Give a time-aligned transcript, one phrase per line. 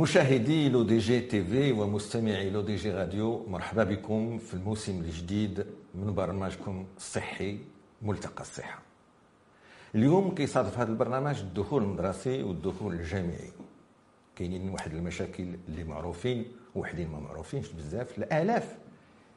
[0.00, 6.86] مشاهدي Le DJ TV ومستمعي Le DJ Radio مرحبا بكم في الموسم الجديد من برنامجكم
[6.96, 7.58] الصحي
[8.02, 8.82] ملتقى الصحة.
[9.94, 13.52] اليوم كيصادف هذا البرنامج الدخول المدرسي والدخول الجامعي.
[14.36, 18.76] كاينين واحد المشاكل اللي معروفين وحدين ما معروفينش بزاف الآلاف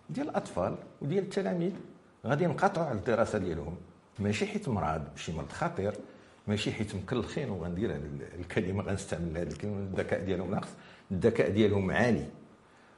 [0.10, 1.72] ديال الأطفال وديال التلاميذ
[2.26, 3.76] غادي ينقطعوا على الدراسة ديالهم.
[4.20, 5.94] ماشي حيت مرض شي مرض خطير
[6.48, 10.52] ماشي حيت مكلخين وغندير هذه الكلمة غنستعمل هذه الكلمة الذكاء ديالهم.
[10.52, 10.70] ناقص
[11.12, 12.26] الذكاء ديالهم عالي.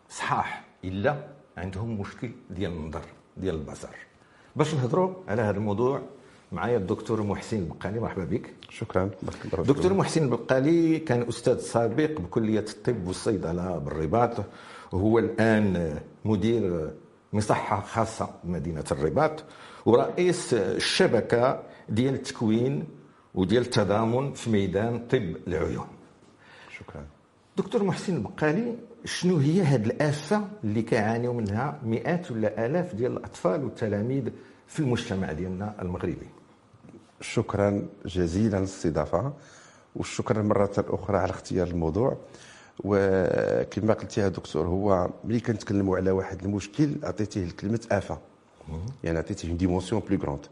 [0.09, 1.27] صحاح إلا
[1.57, 3.01] عندهم مشكل ديال النظر
[3.37, 3.95] ديال البصر
[4.55, 6.01] باش نهضروا على هذا الموضوع
[6.51, 7.99] معايا الدكتور محسن البقالي.
[7.99, 8.53] مرحبا بك.
[8.69, 9.09] شكرا.
[9.57, 14.45] دكتور محسن البقالي كان أستاذ سابق بكلية الطب والصيدلة بالرباط.
[14.91, 16.91] وهو الآن مدير
[17.33, 19.43] مصحة خاصة بمدينة الرباط
[19.85, 22.83] ورئيس الشبكة ديال التكوين
[23.35, 25.87] وديال التضامن في ميدان طب العيون.
[26.79, 27.05] شكرا.
[27.57, 33.63] دكتور محسن البقالي شنو هي هذه الآفة اللي كيعانيوا منها مئات ولا آلاف ديال الأطفال
[33.63, 34.29] والتلاميذ
[34.67, 36.27] في المجتمع ديالنا المغربي؟
[37.21, 39.33] شكرا جزيلا للاستضافه
[39.95, 42.17] وشكرا مرة أخرى على اختيار الموضوع.
[42.83, 48.17] وكما قلت يا دكتور هو ملي كنتكلموا على واحد المشكل عطيتيه كلمه آفة.
[49.03, 50.45] يعني عطيتيه dimension plus grande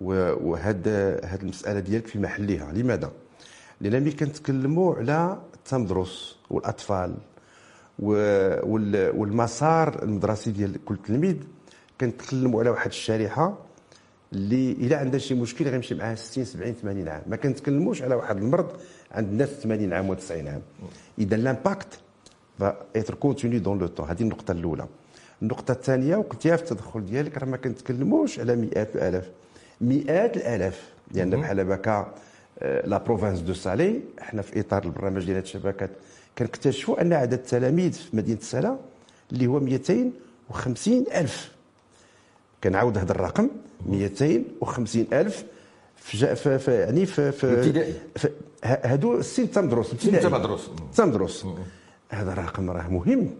[0.00, 0.88] وهاد
[1.24, 3.12] هاد المسألة ديالك في محلها لماذا؟
[3.80, 7.14] لأن ملي كنتكلموا على التمدرس والأطفال
[9.18, 11.36] والمسار المدرسي ديال كل تلميذ.
[12.00, 13.58] كنتكلموا على واحد الشريحة
[14.32, 17.22] اللي إلا عندها شي مشكل غيمشي معاه 60 70 80 عام.
[17.26, 18.70] ما كنتكلموش على واحد المرض
[19.12, 20.62] عند الناس 80 عام و90 عام.
[21.18, 21.98] إذا l'impact
[22.58, 24.86] va être continu dans le temps هذه النقطة الأولى.
[25.42, 29.30] النقطة الثانية وقلتيها في التدخل ديالك راه ما كنتكلموش على مئات الالاف
[29.82, 30.92] مئات الآلاف.
[31.10, 32.14] لأن بحال بكا
[32.62, 35.90] la province de Salé إحنا في إطار البرنامج ديال الشبكات.
[36.38, 38.76] كنكتشفوا أن عدد التلاميذ في مدينة سلا
[39.32, 41.52] اللي هو 250 ألف.
[42.64, 43.48] كنعاود هذا الرقم
[43.86, 45.44] 250 ألف.
[45.96, 47.94] في, في, في يعني في في ابتدائي.
[48.64, 51.46] هادو السن تمدرس سن تمدرس تمدرس
[52.10, 53.30] هذا الرقم راه مهم.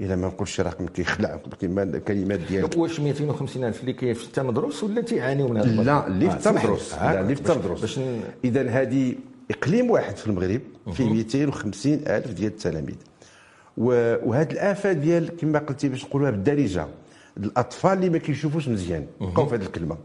[0.00, 2.76] الا ما نقولش رقم كيخلع كما الكلمات ديالك.
[2.76, 6.94] واش 250 ألف اللي كاين في التمدرس ولا تيعانيو من هذا لا اللي في التمدرس
[6.94, 8.00] لا اللي في التمدرس
[8.44, 9.14] إذا هذه
[9.50, 10.60] إقليم واحد في المغرب
[10.92, 12.94] فيه 250 ألف ديال التلاميذ.
[13.76, 16.86] وهذه الآفة ديال كما قلتي باش نقولوها بالدارجة
[17.36, 19.06] الأطفال اللي ما كيشوفوش مزيان.
[19.20, 19.96] بقاو في هذه الكلمة.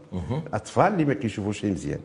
[0.46, 1.98] الأطفال اللي ما كيشوفوش مزيان.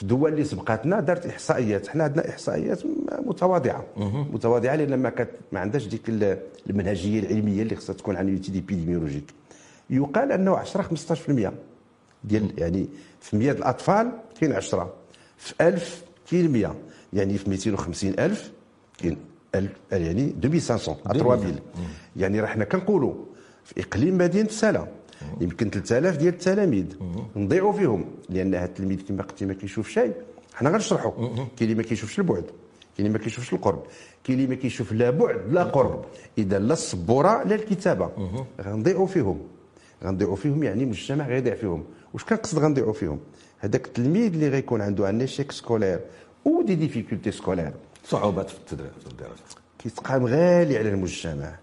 [0.00, 1.88] في الدول اللي سبقاتنا دارت إحصائيات.
[1.88, 2.82] حنا عندنا إحصائيات
[3.26, 3.84] متواضعة.
[4.32, 6.00] متواضعة لأن ما كانت ما عندهاش ديك
[6.70, 9.34] المنهجية العلمية اللي خصها تكون une étude épidémiologique
[9.90, 11.52] يقال أنه 10 15%
[12.24, 12.88] ديال يعني
[13.20, 14.94] في 100 الأطفال كاين 10
[15.38, 16.74] في 1000 كاين 100
[17.12, 18.52] يعني في 250 ألف
[18.98, 19.16] كاين
[19.92, 21.58] يعني 2500 3000
[22.16, 23.14] يعني راه حنا كنقولوا
[23.64, 24.86] في إقليم مدينة سلا
[25.40, 26.86] يمكن 3000 ديال التلاميذ.
[27.36, 30.12] نضيعوا فيهم لأن هذا التلميذ كما قلتي ما كيشوف شيء.
[30.54, 31.10] حنا غنشرحوا.
[31.36, 32.44] كاين اللي ما كيشوفش البعد
[32.96, 33.82] كاين اللي ما كيشوفش القرب
[34.24, 36.04] كاين اللي ما كيشوف لا بعد لا قرب.
[36.38, 38.10] إذا لا السبوره لا الكتابة.
[38.60, 39.40] غنضيعوا فيهم.
[40.04, 41.84] غنضيعوا فيهم يعني المجتمع غيضيع فيهم.
[42.14, 43.18] واش كنقصد غنضيعوا فيهم؟
[43.58, 46.00] هذاك التلميذ اللي غيكون عنده un échec scolaire
[46.46, 47.72] أو des difficultés scolaires
[48.04, 49.56] صعوبات في الدراسة.
[49.78, 51.58] كيتقام غالي على المجتمع.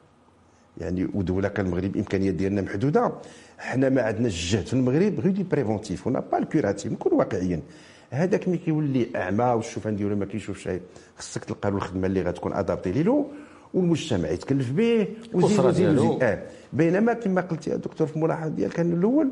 [0.77, 3.11] يعني ودولة كالمغرب الامكانيات ديالنا محدودة.
[3.57, 7.61] حنا ما عندناش الجهد في المغرب غير du préventif ونا با ال curatif نكون واقعيا
[8.09, 10.81] هذاك ملي كيولي أعمى والشوفان ديالو ما كيشوفش شيء
[11.17, 13.27] خصك تلقى له الخدمة اللي غتكون adaptée ليلو
[13.73, 16.23] والمجتمع يتكلف به وزيد وزيد وزيد.
[16.23, 16.43] آه.
[16.73, 19.31] بينما كما قلت يا دكتور في الملاحظه ديالك كان الأول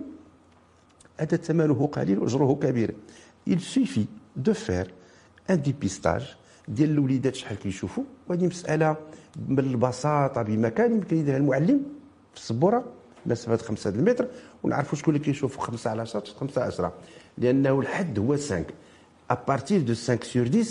[1.19, 2.93] هذا ثمنه قليل وأجره كبير.
[3.47, 4.07] Il suffit
[4.45, 4.87] de faire
[5.49, 6.35] un dépistage
[6.67, 8.03] ديال الوليدات شحال كيشوفوا.
[8.29, 8.95] وهذه مسألة
[9.35, 11.81] بالبساطة بمكان يمكن يديرها المعلم
[12.33, 12.83] في السبورة.
[13.27, 14.27] مسافه 5 المتر
[14.63, 16.93] ونعرفوا شكون اللي كيشوف 5 على 10 5 على 10
[17.37, 18.65] لأنه الحد هو 5
[19.29, 20.65] à partir de 5 sur 10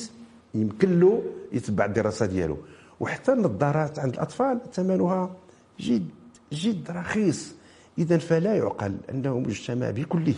[0.54, 1.22] يمكن له
[1.52, 2.56] يتبع الدراسة ديالو.
[3.00, 5.36] وحتى النظارات عند الأطفال ثمنها
[5.80, 6.08] جد
[6.52, 7.52] جد رخيص.
[7.98, 10.34] اذا فلا يعقل أنه مجتمع بكله.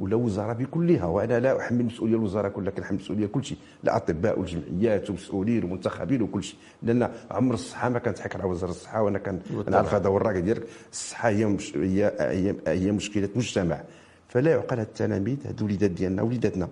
[0.00, 3.58] ولا وزارة بكلها وأنا لا أحمل مسؤولية الوزارة كلها كنحمل مسؤولية كل شيء.
[3.84, 6.58] الاطباء والجمعيات ومسؤولين ومنتخبين وكل شيء.
[6.82, 9.40] لأن عمر الصحة ما كنضحك على وزارة الصحة وأنا كان
[9.70, 13.80] نعرف هذا هو الراي ديالك الصحة هي مش هي هي, هي مشكلة مجتمع
[14.28, 16.68] فلا يعقل هاد التلاميذ هاد الوليدات ديالنا وليداتنا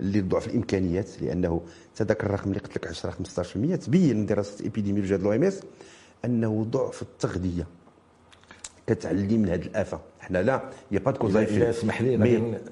[0.00, 1.60] اللي ضعف الإمكانيات لأنه
[2.02, 5.60] ذاك الرقم اللي قلت لك 10 15% تبين من دراسة épidémiologique ال OMS
[6.24, 7.66] أنه ضعف التغذية.
[8.86, 10.00] كتعلي من هذه الآفة.
[10.20, 12.14] حنا لا يا با دو اسمح لي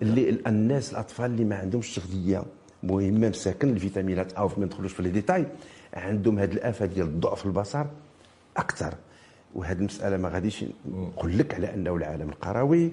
[0.02, 2.42] اللي الناس الأطفال اللي ما عندهمش تغذيه
[2.82, 5.46] مهمه مساكن الفيتامينات أو ما ندخلوش في لي ديتاي
[5.94, 7.84] عندهم هذه الآفة ديال ضعف البصر
[8.56, 8.94] أكثر
[9.54, 10.64] وهذه المسألة ما غاديش
[10.94, 12.92] نقول لك على أنه العالم القروي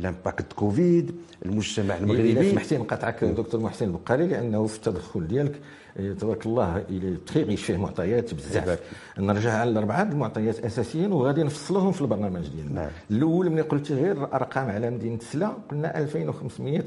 [0.00, 1.14] لامباكت كوفيد
[1.46, 5.60] المجتمع المغربي سمحتي نقاطعك دكتور محسن البقالي لأنه في التدخل ديالك
[5.98, 8.80] إيه، تبارك الله إلى تخي غيش فيه معطيات بزاف.
[9.18, 12.80] نرجع على الاربعه المعطيات اساسيين وغادي نفصلوهم في البرنامج ديالنا.
[12.80, 12.90] نعم.
[13.10, 16.84] الأول ملي قلت غير الارقام على مدينة سلا قلنا 2500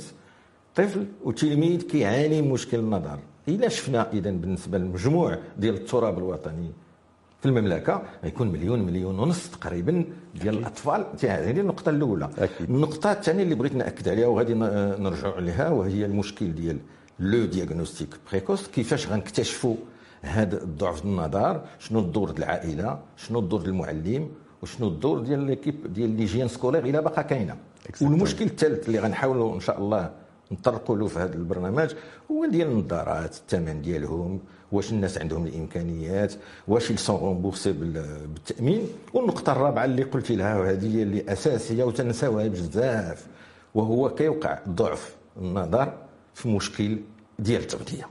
[0.76, 3.20] طفل وتلميذ كيعاني من مشكل النظر.
[3.48, 6.72] إلا شفنا اذا بالنسبة للمجموع ديال التراب الوطني.
[7.44, 10.06] في المملكة غيكون مليون مليون ونص تقريبا
[10.42, 11.06] ديال الأطفال.
[11.24, 12.30] هذه النقطة الأولى.
[12.38, 12.70] أكيد.
[12.70, 16.80] النقطة الثانية اللي بغيت نأكد عليها وغادي نرجعوا عليها وهي المشكل ديال
[17.20, 19.76] لو دياغنوستيك بريكوس كيفاش غنكتشفوا
[20.22, 24.30] هذا الضعف النظر؟ شنو الدور ديال العائلة؟ شنو الدور ديال المعلم؟
[24.62, 27.56] وشنو الدور ديال l'équipe ديال l'hygiène scolaire إلا باقا كاينة.
[28.02, 30.12] والمشكل الثالث اللي غنحاولوا إن شاء الله
[30.54, 31.94] نطرقوا له في هذا البرنامج.
[32.32, 34.40] هو ديال النظارات الثمن ديالهم
[34.72, 36.34] واش الناس عندهم الإمكانيات
[36.68, 38.88] واش ils sont remboursés بالتأمين.
[39.14, 43.28] والنقطة الرابعة اللي قلت لها وهذه هي اللي أساسية وتنساوها بزاف
[43.76, 45.94] وهو كيوقع ضعف النظر
[46.34, 47.00] في مشكل
[47.40, 48.08] ديال التغذية.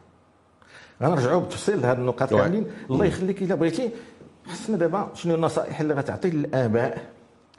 [1.02, 3.90] غنرجعوا بالتفصيل لهذه النقاط كاملين الله يخليك إلا بغيتي.
[4.46, 7.02] خصنا دابا شنو النصائح اللي غتعطي للآباء؟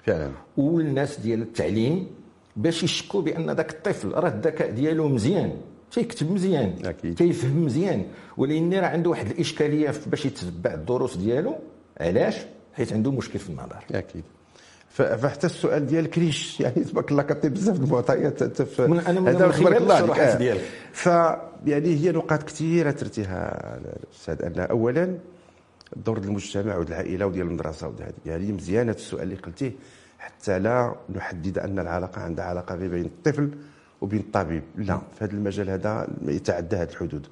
[0.05, 0.31] فعلا.
[0.57, 2.07] والناس ديال التعليم؟
[2.55, 5.57] باش يشكوا بأن ذاك الطفل راه الذكاء ديالو مزيان
[5.93, 7.15] تيكتب مزيان أكيد.
[7.15, 8.05] تيفهم مزيان.
[8.37, 11.55] ولكن راه عنده واحد الإشكالية باش يتبع الدروس ديالو.
[11.99, 12.35] علاش؟
[12.73, 13.83] حيت يعني عنده مشكل في النظر.
[13.91, 14.23] أكيد.
[14.89, 18.41] فحتى السؤال ديالك ريش يعني تبارك الله كطي بزاف المعطيات.
[18.79, 20.61] أنا هذا تبارك الله ديالك.
[20.91, 21.05] ف
[21.65, 25.17] يعني هي نقاط كثيرة ترتيها الأستاذ أن اولا
[25.95, 29.71] دور المجتمع والعائلة وديال المدرسة وديال يعني مزيان هذا السؤال اللي قلتيه.
[30.23, 33.49] حتى لا نحدد أن العلاقة عندها علاقة بين الطفل
[34.01, 34.63] وبين الطبيب.
[34.75, 37.27] لا في هذا المجال هذا يتعدى هذه الحدود.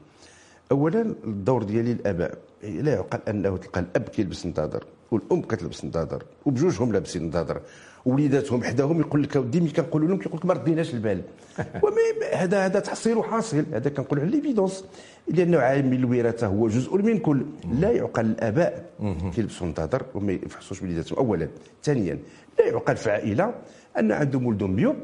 [0.71, 6.91] اولا الدور ديالي الاباء لا يعقل أنه تلقى الأب كيلبس نظاظر والأم كتلبس نظاظر وبجوجهم
[6.91, 7.61] لابسين نظاظر
[8.05, 11.21] وليداتهم حداهم يقول لك اودي ملي كنقولوا لهم كيقول لك ما رديناش البال.
[12.33, 14.85] هذا هذا تحصيل حاصل هذا كنقول على l'évidence
[15.27, 17.45] لأنه عامل الوراثة هو جزء من كل.
[17.79, 18.85] لا يعقل الآباء
[19.35, 21.17] كيلبسوا نظاظر وما يفحصوش وليداتهم.
[21.19, 21.47] اولا.
[21.83, 22.19] ثانيا
[22.59, 23.53] لا يعقل في عائلة
[23.99, 24.95] أن عندهم ولدهم myope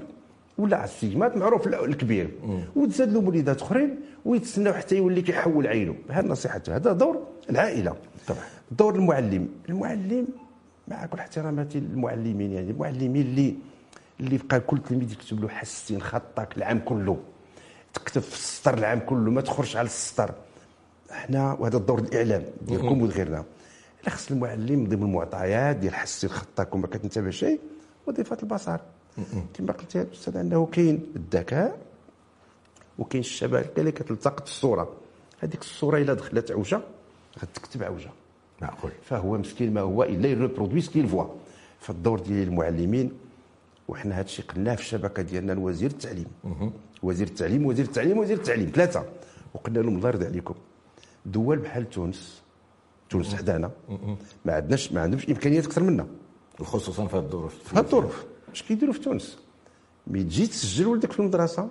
[0.58, 2.30] ولا astigmate معروف الكبير.
[2.76, 7.96] وتزاد له وليدات أخرين ويتسناو حتى يولي كيحول عينه هذه نصيحته هذا دور العائلة.
[8.28, 8.40] طبعا.
[8.72, 9.50] دور المعلم.
[9.70, 10.28] المعلم
[10.88, 13.56] مع كل احتراماتي للمعلمين يعني المعلمين اللي
[14.20, 17.18] اللي بقى كل تلميذ يكتب له حسين خطك العام كله.
[17.94, 20.32] تكتب في السطر العام كله ما تخرج على السطر.
[21.12, 23.44] إحنا وهذا الدور الإعلام ديالكم وغيرنا
[24.08, 27.60] خص المعلم ضمن المعطيات ديال حسين خطك وما كتنتبه شيء
[28.08, 28.80] وظيفه البصر.
[29.54, 31.80] كما قلت يا الأستاذ انه كاين الذكاء
[33.00, 34.94] وكاين الشبكه اللي كتلتقط الصورة.
[35.40, 36.82] هذيك الصورة إلا دخلت عوجة
[37.42, 38.10] غتكتب عوجة.
[38.62, 38.92] معقول.
[39.04, 41.26] فهو مسكين ما هو إلا il reproduit ce qu'il voit.
[41.80, 43.12] فالدور ديال المعلمين
[43.88, 46.28] وحنا هذا الشيء قلناه في الشبكة ديالنا وزير التعليم.
[47.04, 48.72] وزير التعليم وزير التعليم وزير التعليم.
[48.76, 49.06] ثلاثة.
[49.54, 50.56] وقلنا لهم الله يرضي عليكم.
[51.26, 52.42] دول بحال تونس.
[53.10, 53.72] تونس حدانا.
[54.46, 56.08] ما عندناش ما عندهمش إمكانيات أكثر منا.
[56.60, 57.64] وخصوصا في هذه الظروف.
[57.64, 58.26] في هذه الظروف.
[58.54, 59.38] اش كيديروا في تونس.
[60.08, 61.70] mais تجي تسجل ولدك في المدرسة.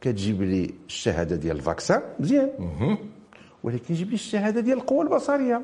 [0.00, 2.02] كتجيب لي الشهادة ديال ال vaccin.
[2.20, 2.50] مزيان.
[3.64, 5.62] ولكن جيب لي الشهادة ديال القوة البصرية.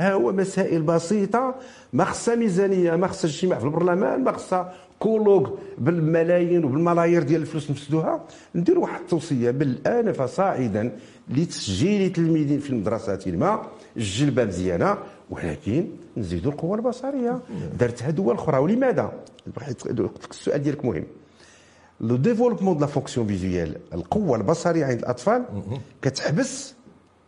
[0.00, 1.54] ها هو مسائل بسيطة.
[1.92, 5.48] ما خصها ميزانية ما خصها اجتماع في البرلمان ما خصها colloques
[5.78, 8.24] بالملايين وبالملايير ديال الفلوس نفسدوها.
[8.54, 9.50] نديروا واحد التوصية.
[9.50, 14.98] بالآن فصاعدا لتسجيل تلميذين في المدرسات الماء الجلبة مزيانة.
[15.30, 17.40] ولكن نزيدوا القوة البصرية.
[17.78, 18.58] درتها دول أخرى.
[18.58, 19.12] ولماذا؟
[20.30, 21.04] السؤال ديالك مهم.
[22.00, 25.44] le développement de la fonction visuelle القوة البصرية عند الأطفال
[26.02, 26.74] كتحبس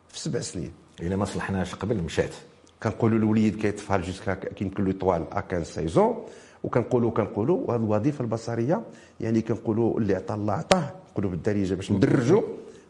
[0.09, 0.73] في سبع سنين.
[1.01, 2.35] إلا ما صلحناش قبل مشات.
[2.83, 6.25] كنقولوا الوليد كيطفال jusqu'à كيمكن له طوال ا 15 سيزون
[6.65, 8.83] وكنقولوا كنقولوا وهذه الوظيفة البصرية
[9.21, 12.43] يعني كنقولوا اللي عطى الله عطاه نقولوا بالدارجة باش ندرجوا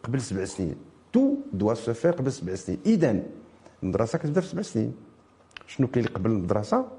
[0.02, 0.76] قبل سبع سنين.
[1.12, 2.78] tout doit se faire قبل سبع سنين.
[2.86, 3.22] اذا
[3.82, 4.92] المدرسة كتبدا في سبع سنين.
[5.66, 6.97] شنو كاين قبل المدرسة؟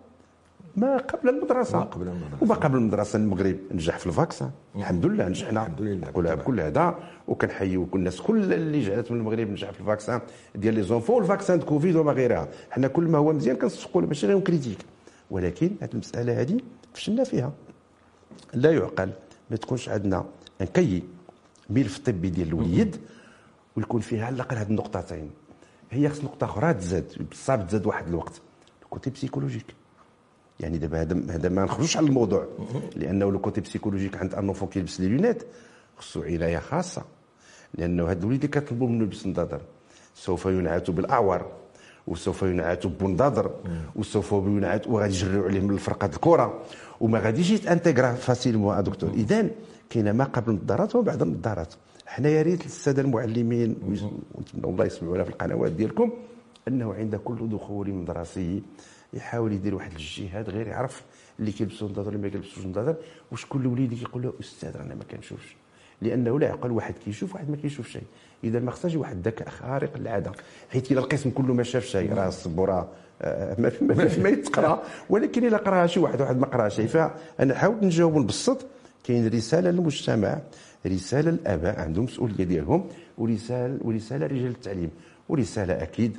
[0.76, 1.78] ما قبل المدرسة.
[1.78, 2.38] ما قبل المدرسة.
[2.42, 5.62] وما قبل المدرسة المغرب نجح في ال vaccin الحمد لله نجحنا.
[5.62, 7.00] الحمد لله بكل هذا.
[7.28, 10.22] وكنحيوا الناس كل اللي جعلت من المغرب نجح في ال vaccin
[10.56, 12.48] ديال les enfants ال vaccin de Covid وما غيرها.
[12.72, 14.78] حنا كل ما هو مزيان كنسقوا ماشي غير critique.
[15.32, 16.58] ولكن هذه المسألة هذه
[16.94, 17.52] فشلنا فيها.
[18.54, 19.10] لا يعقل
[19.52, 20.26] ما تكونش عندنا
[20.62, 21.04] نكي
[21.70, 22.96] ملف طبي ديال الوليد
[23.76, 25.32] ويكون فيها على الأقل هذه النقطتين.
[25.92, 28.42] هي خص نقطة أخرى تزاد بصح تزاد واحد الوقت.
[28.84, 29.79] ال côté psychologique.
[30.60, 32.48] يعني دابا هذا هذا ما نخرجوش على الموضوع.
[32.96, 35.44] لأنه le côté psychologique عند un enfant كيلبس les lunettes
[35.98, 37.02] خصو عنايه خاصة.
[37.74, 39.62] لأنه هاد الوليد اللي كتطلبوا منه يلبس نظاظر؟
[40.16, 41.46] سوف ينعت بالاعور
[42.08, 43.52] وسوف ينعت بنضاضر
[43.96, 46.62] وسوف ينعت وغادي يجروا عليه من فرقه الكره
[47.02, 49.10] وما غاديش يتانتيغرا facilement دكتور.
[49.10, 49.50] اذا
[49.90, 51.74] كاين ما قبل النظارات وما بعد النظارات.
[52.06, 53.76] حنا يا ريت الساده المعلمين
[54.36, 56.12] ونتمنى الله يسمعونا في القنوات ديالكم
[56.68, 58.64] أنه عند كل دخول دراسي
[59.14, 61.04] يحاول يدير واحد الجهاد غير يعرف
[61.40, 62.96] اللي كيلبسوا نظاظر اللي ما كيلبسوش نظاظر
[63.32, 65.56] وشكون الوليد كيقول له أستاذ أنا ما كنشوفش.
[66.02, 68.04] لأنه لا يعقل واحد كيشوف واحد ما كيشوف شيء.
[68.44, 70.32] إذا ما خصهاش واحد الذكاء خارق للعاده
[70.72, 73.72] حيت إلى القسم كله ما شاف شيء راه السبورة آه، ما
[74.24, 74.84] ما يتقرأ.
[75.10, 76.88] ولكن إلا قراها شي واحد واحد ما قراها شيء.
[76.88, 78.66] فانا حاولت نجاوب ونبسط
[79.04, 80.40] كاين رسالة للمجتمع
[80.88, 82.88] رسالة للآباء عندهم مسؤولية ديالهم
[83.18, 84.90] ورساله ورسالة لرجال التعليم
[85.30, 86.18] ورسالة أكيد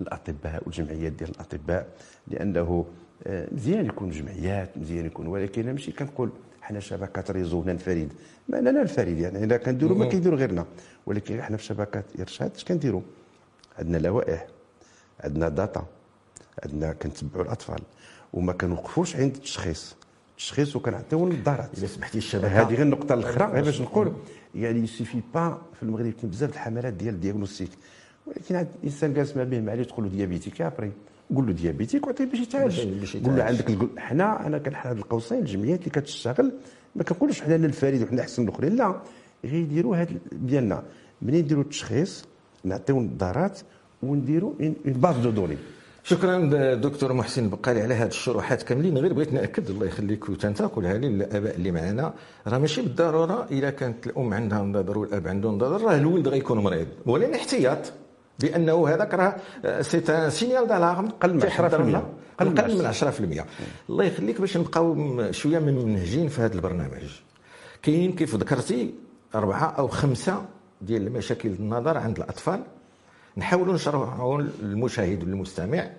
[0.00, 1.86] للاطباء والجمعيات ديال الأطباء
[2.28, 2.86] لأنه
[3.26, 6.30] آه، مزيان يكون جمعيات مزيان يكون ولكن أنا ماشي كنقول
[6.62, 8.12] حنا شبكات ريزو ننفرد
[8.48, 10.66] ما أنا الفريد يعني اذا كنديروا ما كيديروا غيرنا.
[11.06, 13.00] ولكن حنا في شبكات إرشاد اش كنديروا؟
[13.78, 14.46] عندنا لوائح
[15.20, 15.86] عندنا data
[16.64, 17.80] عندنا كنتبعوا الأطفال.
[18.32, 19.96] وما كنوقفوش عند التشخيص.
[20.30, 22.46] التشخيص وكنعطيو النظارات اذا سمحتي الشبكة.
[22.46, 23.52] هذه غير النقطة الأخرى.
[23.52, 24.12] غير باش نقول
[24.54, 27.70] يعني يسيفي با في المغرب كاين بزاف الحملات ديال ال diagnostic.
[28.28, 30.92] ولكن عند الإنسان جالس ما به معلي تقول له diabétique après
[31.34, 32.80] قول له ديابيتيك وعطيه باش يتعالج
[33.26, 36.52] قول له عندك حنا أنا كنحل هذه القوسين الجمعيات اللي كتشتغل
[36.96, 39.00] ما كنقولش حنا الفريد وحنا أحسن من الأخرين لا.
[39.44, 40.82] غيديروا هذا ديالنا.
[41.22, 42.24] منين نديروا التشخيص؟
[42.64, 43.60] نعطيو النظارات
[44.02, 45.56] ونديروا une base de données
[46.02, 48.98] شكرا دكتور محسن البقالي على هذه الشروحات كاملين.
[48.98, 52.14] غير بغيت نأكد الله يخليك لي للآباء اللي معنا.
[52.46, 56.86] راه ماشي بالضرورة اذا كانت الأم عندها نظر والاب عنده نظر راه الولد غيكون مريض.
[57.06, 57.92] ولكن احتياط.
[58.38, 59.36] بانه هذاك راه
[59.82, 61.50] c'est signal d'alarme قل من 10%
[62.38, 63.44] قل من 10%
[63.90, 67.20] الله يخليك باش نبقاو شوية من منهجين في هذا البرنامج.
[67.82, 68.94] كاين كيف ذكرتي؟
[69.34, 70.44] أربعة أو خمسة
[70.82, 72.62] ديال المشاكل النظر عند الأطفال.
[73.36, 75.90] نحاولوا نشرحوا للمشاهد والمستمع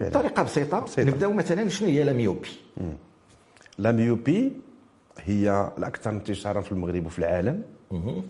[0.00, 1.10] بطريقة بسيطة, بسيطة.
[1.10, 2.48] نبداو مثلا شنو هي لاميوبي
[3.78, 4.52] لاميوبي
[5.18, 7.62] هي الأكثر انتشارا في المغرب وفي العالم.
[7.92, 8.22] أه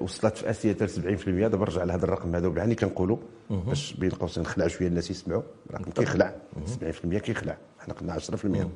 [0.00, 2.48] وصلت في آسيا حتى 70% دابا رجع لهذا الرقم هذا.
[2.48, 3.16] يعني كنقولوا
[3.50, 5.42] باش بين قوسين نخلع شوية الناس يسمعوا.
[5.70, 6.34] الرقم كيخلع.
[6.66, 7.56] 70% كيخلع.
[7.78, 8.68] حنا قلنا 10%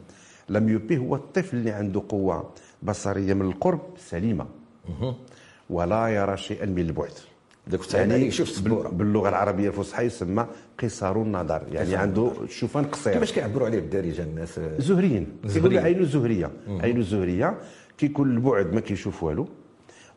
[0.48, 2.50] لاميوبي هو الطفل اللي عنده قوة
[2.82, 4.46] بصرية من القرب سليمة.
[5.70, 7.12] ولا يرى شيئا من البعد.
[7.66, 8.62] داك يعني شفت
[8.92, 10.46] باللغة العربية الفصحى يسمى
[10.82, 11.62] قصار النظر.
[11.72, 13.12] يعني عنده شوفان قصير.
[13.12, 15.26] كيفاش كيعبروا عليه بالدارجه الناس؟ زهريين.
[15.52, 16.50] كيقولوا عينه زهرية.
[16.68, 17.58] عينه زهرية.
[17.98, 19.48] كيكون البعد ما كيشوف والو.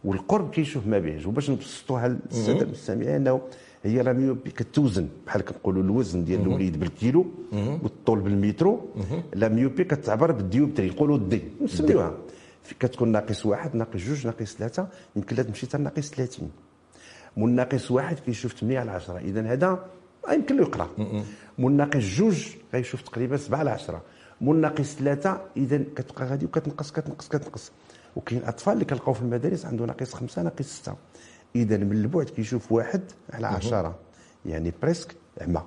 [0.04, 3.42] والقرب كيشوف ما بيهش وباش نبسطوها للساده المستمعين انه
[3.84, 8.90] هي راه كتوزن بحال كنقولوا الوزن ديال الوليد بالكيلو والطول بالمترو.
[9.34, 12.18] la myopie كتعبر بال dioptrie يقولوا les D نسميوها.
[12.80, 14.88] كتكون ناقص واحد ناقص جوج ناقص ثلاثة.
[15.16, 16.52] يمكن لا تمشي حتى ناقص 30
[17.38, 19.86] مناقص واحد كيشوف 8 على 10 اذا هذا
[20.32, 20.90] يمكن له يقرأ.
[21.58, 24.02] مناقص جوج غيشوف تقريبا 7 على 10
[24.42, 27.72] مناقص ثلاثة اذا كتبقى غادي وكتنقص كتنقص كتنقص.
[28.18, 30.96] وكاين أطفال اللي كنلقاو في المدارس عنده ناقص خمسة ناقص ستة.
[31.56, 33.02] إذا من البعد كيشوف واحد
[33.34, 33.96] على 10
[34.46, 35.62] يعني presque عمى.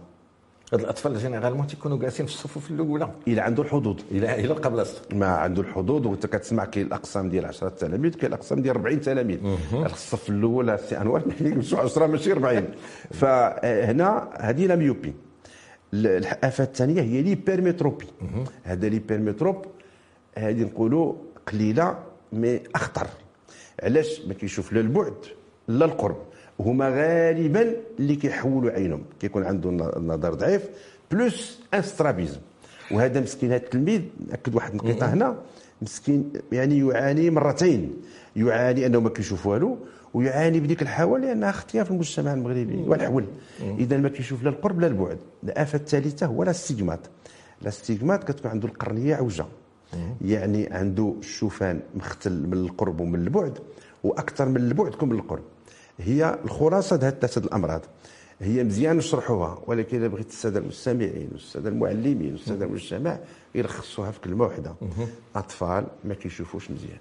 [0.73, 3.11] هاد الأطفال généralement تيكونوا جالسين في الصفوف الأولى.
[3.28, 7.69] إلى عنده الحظوظ إلى إلى قبل ما عنده الحظوظ وانت كتسمع كاين الأقسام ديال 10
[7.69, 9.38] تلاميذ كاين الأقسام ديال 40 تلاميذ.
[9.75, 12.69] الصف الأول سي أنوار يمشوا 10 ماشي 40
[13.11, 15.15] فهنا هذه la myopie.
[15.95, 18.07] الآفة الثانية هي l'hypermétropie
[18.62, 19.67] هذا l'hypermétrope
[20.38, 21.14] هذه نقولوا
[21.52, 21.99] قليلة
[22.33, 23.07] mais أخطر.
[23.83, 25.15] علاش؟ ما كيشوف لا البعد
[25.69, 26.17] لا القرب.
[26.61, 29.03] هما غالبا اللي كيحولوا عينهم.
[29.21, 30.69] كيكون عنده النظر ضعيف
[31.11, 32.41] بلوس انسترابيزم
[32.91, 35.37] وهذا مسكين هذا التلميذ نأكد واحد النقطة هنا.
[35.83, 37.97] مسكين يعني يعاني مرتين.
[38.37, 39.79] يعاني أنه ما كيشوف والو
[40.15, 43.25] ويعاني بديك الحاله لانها اختيار في المجتمع المغربي والحول.
[43.79, 45.19] إذا ما كيشوف لا القرب لا البعد.
[45.45, 47.01] الآفة الثالثة هو الاستيغمات
[47.63, 49.45] الأستيغمات كتكون عنده القرنية عوجة.
[50.25, 53.59] يعني عنده الشوفان مختل من القرب ومن البعد
[54.05, 55.43] وأكثر من البعد كم من القرب.
[55.99, 57.81] هي الخلاصة هذه الثلاثه الأمراض.
[58.41, 63.19] هي مزيان نشرحوها ولكن اذا بغيت الساده المستمعين والساده المعلمين والساده المجتمع
[63.55, 64.75] يلخصوها في كلمة واحدة.
[65.37, 66.99] اطفال ما كيشوفوش مزيان.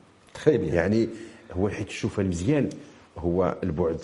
[0.66, 1.10] يعني
[1.54, 2.70] هو حيت الشوفه المزيان
[3.18, 4.00] هو البعد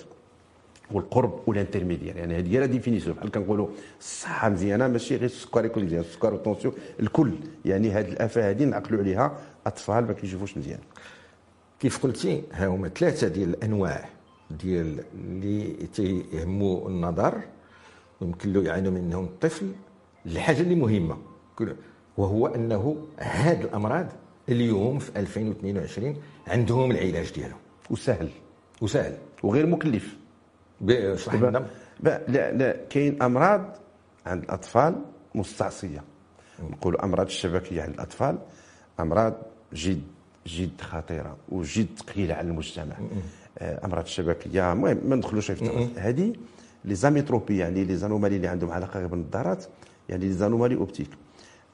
[0.91, 3.67] والقرب وال intermédiaire يعني هذه هي la définition بحال كنقولوا
[3.99, 6.01] الصحة مزيانة؟ ماشي غير السكر يكون مزيان.
[6.01, 7.33] السكر وال tension الكل.
[7.65, 9.37] يعني هذه الأفة هذه نعقلوا عليها.
[9.67, 10.79] أطفال ما كيشوفوش مزيان.
[11.79, 14.09] كيف قلتي ها هما ثلاثة ديال الأنواع
[14.51, 17.41] ديال اللي تيهموا النظر.
[18.21, 19.71] ويمكن له يعانوا منهم الطفل
[20.25, 21.17] الحاجة اللي مهمة
[22.17, 24.07] وهو أنه هاد الأمراض
[24.49, 26.15] اليوم في 2022
[26.47, 27.57] عندهم العلاج ديالهم.
[27.89, 28.29] وسهل.
[28.81, 29.17] وسهل.
[29.43, 30.15] وغير مكلف.
[31.13, 31.65] اشرح لنا
[32.03, 33.75] لا لا كاين أمراض
[34.25, 34.95] عند الأطفال
[35.35, 36.03] مستعصية.
[36.71, 38.37] نقولوا أمراض الشبكية عند الأطفال
[38.99, 39.33] أمراض
[39.73, 40.01] جد
[40.47, 42.95] جد خطيرة وجد ثقيلة على المجتمع.
[43.59, 44.71] آه، أمراض الشبكية.
[44.73, 46.33] المهم ما ندخلوش في هذه
[46.85, 49.65] les amétropies يعني les anomalies اللي عندهم علاقة بالنظارات
[50.09, 51.09] يعني les anomalies optiques.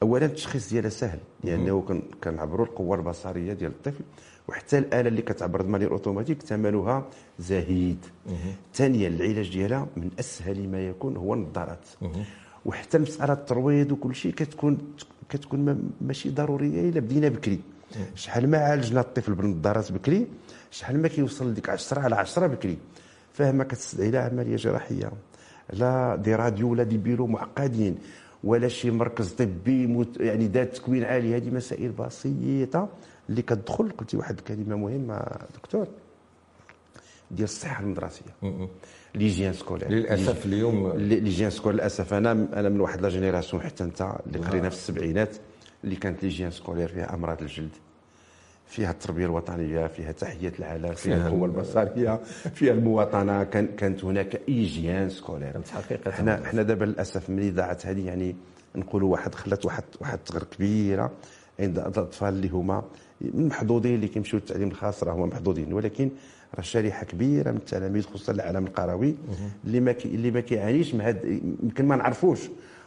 [0.02, 4.04] اولا التشخيص ديالها سهل لأنه يعني كنعبروا القوة البصرية ديال الطفل
[4.48, 7.04] وحتى الآلة اللي كتعبر manière automatique ثمنها
[7.38, 7.98] زهيد.
[8.74, 11.86] ثانيا العلاج ديالها من أسهل ما يكون هو النظارات.
[12.64, 14.78] وحتى مساله الترويض وكل شيء كتكون
[15.28, 17.60] كتكون ماشي ضرورية إلا بدينا بكري.
[18.14, 20.26] شحال ما عالجنا الطفل بالنظارات بكري
[20.70, 22.78] شحال ما كيوصل لديك 10 على 10 بكري.
[23.32, 25.12] فما كتستدعي لا عملية جراحية.
[25.72, 27.98] لا دي راديو ولا دي بيرو معقدين.
[28.44, 31.36] ولا شي مركز طبي يعني ذات تكوين عالي.
[31.36, 32.88] هذه مسائل بسيطة
[33.28, 33.90] اللي كتدخل.
[33.90, 35.86] قلتي واحد الكلمة مهمة دكتور.
[37.30, 38.24] ديال الصحة المدرسية.
[39.14, 39.90] l'hygiène scolaire.
[39.90, 41.74] للأسف اليوم l'hygiène scolaire.
[41.76, 45.36] للأسف أنا أنا من واحد la génération حتى أنت اللي قرينا في السبعينات
[45.84, 47.70] اللي كانت l'hygiène scolaire فيها أمراض الجلد.
[48.72, 52.20] فيها التربية الوطنية فيها تحية العلم فيها القوة البصرية
[52.54, 53.44] فيها المواطنة.
[53.44, 55.60] كان كانت هناك hygiène scolaire.
[55.72, 58.36] حقيقة إحنا إحنا دابا للأسف ملي ضاعت هذه يعني
[58.76, 61.10] نقولوا واحد خلات واحد واحد الثغر كبيرة
[61.60, 62.82] عند الأطفال اللي هما
[63.22, 65.72] المحظوظين اللي كيمشيو للتعليم الخاص راه هما محظوظين.
[65.72, 66.10] ولكن
[66.54, 69.14] راه شريحة كبيرة من التلاميذ خصوصا العالم القروي
[69.64, 72.40] اللي ما كي اللي ما كيعانيش هاد يمكن ما نعرفوش.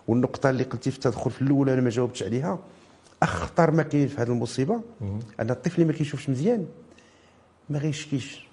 [0.08, 2.60] والنقطة اللي قلتي في التدخل في الأولى أنا ما جاوبتش عليها.
[3.24, 4.82] أخطر ما كاين في هذه المصيبة
[5.40, 6.66] أن الطفل اللي ما كيشوفش مزيان
[7.70, 8.48] ما غيشكيش.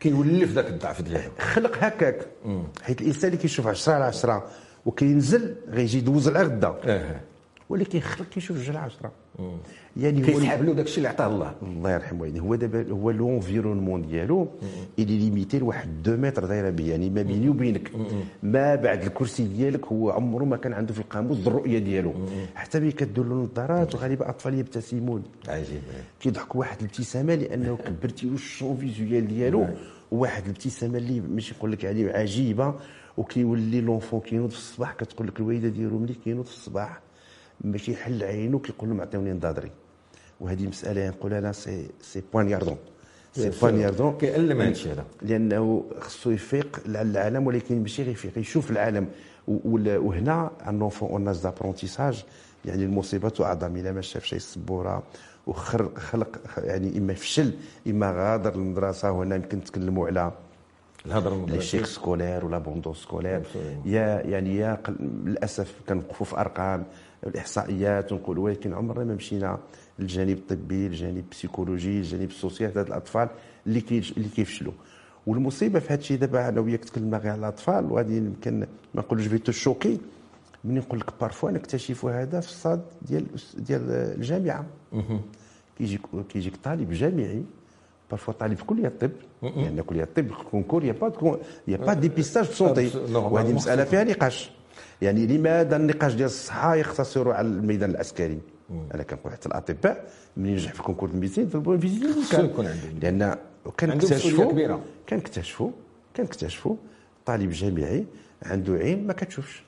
[0.00, 1.30] كيولف ذاك الضعف ديالو.
[1.38, 2.26] خلق هكاك.
[2.82, 4.50] حيت الإنسان اللي كيشوف 10 على 10
[4.86, 6.80] وكينزل غيجي يدوز الغدا
[7.68, 9.12] ولكن خلق كيشوف جوج على 10
[9.96, 11.54] يعني كيسحب له داك الشيء اللي عطاه الله.
[11.62, 14.48] الله يرحمه يعني هو دابا هو l'environnement ديالو
[14.98, 17.90] اللي limité لواحد 2 متر دايرة به يعني ما بيني وبينك.
[18.42, 22.14] ما بعد الكرسي ديالك هو عمره ما كان عنده في القاموس الرؤية ديالو.
[22.54, 25.22] حتى ملي كدير له النظارات وغالبا أطفال يبتسمون.
[25.48, 25.80] عجيب.
[26.20, 29.66] كيضحك واحد الابتسامة لأنه كبرتي له ال champ visuel ديالو
[30.12, 32.74] وواحد الابتسامة اللي ماشي نقول لك يعني عجيبة
[33.16, 37.00] وكيولي l'enfant كينوض في الصباح كتقول لك الوالدة ديالو ملي كينوض في الصباح.
[37.60, 39.70] ماشي يحل عينو كيقول لهم عطيوني نضاضري
[40.40, 42.76] وهذه مسألة نقول أنا c'est c'est poignardant
[43.32, 48.70] c'est poignardant كيألم هذا الشيء هذا لأنه خصو يفيق العالم ولكن ماشي غير يفيق يشوف
[48.70, 49.08] العالم.
[49.48, 52.24] وهنا un enfant en âge d'apprentissage
[52.64, 53.76] يعني المصيبة أعظم.
[53.76, 55.02] إلا ما شاف شي سبورة
[55.46, 57.52] وخلق خلق يعني إما فشل
[57.86, 60.32] إما غادر المدرسة وهنا يمكن نتكلموا على
[61.06, 63.42] الهضرة l'échec scolaire ولا abandon scolaire.
[63.84, 64.78] يا يعني يا
[65.24, 66.84] للأسف كنوقفوا في أرقام.
[67.26, 69.58] الإحصائيات ونقول ولكن عمرنا ما مشينا
[69.98, 73.28] للجانب الطبي الجانب ال psychologique الجانب ال social هاد الأطفال
[73.66, 74.72] اللي كي اللي كيفشلوا.
[75.26, 79.26] والمصيبة في هذا الشيء دابا أنا وياك تكلمنا غير على الأطفال وهذه يمكن ما نقولش
[79.26, 80.00] vous êtes choqué
[80.64, 84.66] ملي نقول لك parfois نكتشف هذا في الصاد ديال ديال الجامعة.
[85.78, 87.42] كيجيك كيجيك طالب جامعي
[88.10, 89.10] parfois طالب في كلية الطب
[89.42, 93.84] لأن كلية الطب ال concours y a pas y a pas dépistage santé وهذه مسألة
[93.84, 94.50] فيها نقاش.
[95.02, 98.38] يعني لماذا النقاش ديال الصحة يقتصر على الميدان العسكري؟
[98.94, 102.66] أنا كنقول حتى الأطباء من ينجح في concours ال médecine في ال point physique يكون
[102.66, 102.98] عندهم.
[103.02, 103.36] لأن
[103.80, 105.70] كنكتشفوا كنكتشفوا
[106.16, 106.76] كنكتشفوا
[107.26, 108.06] طالب جامعي
[108.42, 109.62] عنده عين ما كتشوفش.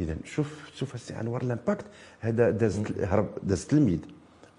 [0.00, 1.84] اذا شوف شوف السي انوار l'impact
[2.20, 3.98] هذا داز هرب داز تلميذ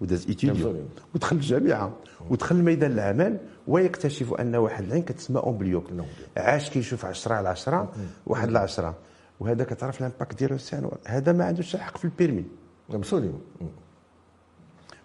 [0.02, 0.74] وداز ايتيديو
[1.14, 1.92] ودخل الجامعة
[2.30, 5.90] ودخل ميدان العمل ويكتشف أن واحد العين كتسمى amblyope.
[6.36, 7.92] عاش كيشوف 10 على 10
[8.26, 8.94] واحد ل 10
[9.40, 10.58] وهذا كتعرف l'impact ديالو
[11.06, 12.44] هذا ما عندوش حق في ال permis.
[12.88, 13.40] مسؤولين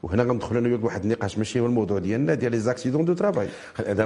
[0.03, 3.49] وهنا غندخلوا أنا وياك واحد النقاش ماشي هو الموضوع ديالنا ديال les accidents de travail.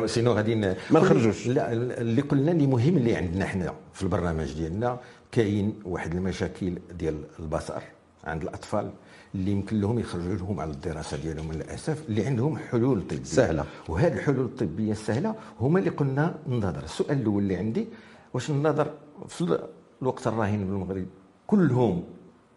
[0.06, 1.48] sinon غادي ما نخرجوش.
[1.48, 5.00] لا اللي قلنا اللي مهم اللي عندنا حنا في البرنامج ديالنا
[5.32, 7.82] كاين واحد المشاكل ديال البصر
[8.24, 8.92] عند الأطفال.
[9.36, 13.24] اللي يمكن لهم يخرجوا لهم على الدراسة ديالهم للأسف اللي عندهم حلول طبية.
[13.24, 13.66] سهلة.
[13.90, 17.88] وهذه الحلول الطبية السهلة هما اللي قلنا النظر السؤال الأول اللي عندي
[18.34, 18.94] واش النظر
[19.28, 19.58] في
[20.02, 21.06] الوقت الراهن بالمغرب
[21.48, 22.04] كلهم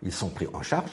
[0.02, 0.88] ils sont pris en charge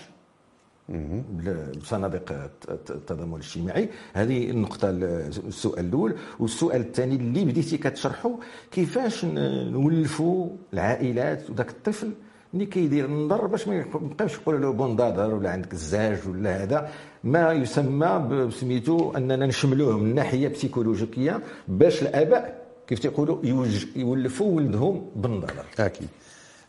[1.78, 3.90] بصناديق التضامن الاجتماعي.
[4.14, 6.16] هذه النقطة السؤال الأول.
[6.40, 8.40] والسؤال الثاني اللي بديتي كتشرحه
[8.72, 12.12] كيفاش نولفوا العائلات وذاك الطفل
[12.54, 16.90] ملي كيدير النظر باش ما يبقاوش يقولوا له بوندادر ولا عندك الزاج ولا هذا.
[17.24, 23.38] ما يسمى بسميتو أننا نشملوه من ناحية بسيكولوجيكية باش الآباء كيف تيقولوا
[23.96, 26.08] يولفوا ولدهم بالنظر أكيد.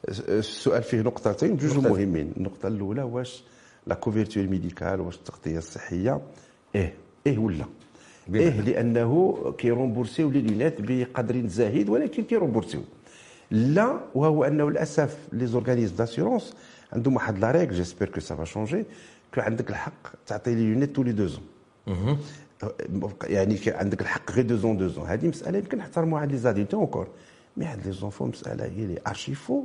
[0.08, 2.32] السؤال فيه نقطتين جوج مهمين.
[2.36, 3.42] النقطة الأولى واش
[3.86, 6.20] la couverture médicale واش التغطية الصحية؟
[6.74, 6.94] إيه.
[7.26, 7.64] إيه ولا؟
[8.34, 12.80] إيه لأنه كي remboursé يو les lunettes بقدر زاهد ولكن كي remboursé يو
[13.52, 16.54] لا وهو أنه للأسف les organismes d'assurance
[16.92, 18.84] عندهم واحد la règle j'espère que ça va changer
[19.34, 21.44] que عندك الحق تعطي les lunettes tous les deux ans
[23.22, 26.80] يعني عندك الحق غير deux ans deux ans هذه مسألة يمكن نحترموها عند les adultes
[26.80, 27.08] encore
[27.56, 29.64] mais عند les enfants مسألة هي l'archi-faux